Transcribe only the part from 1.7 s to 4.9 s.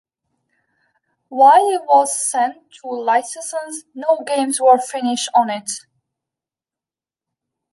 it was sent to licensees, no games were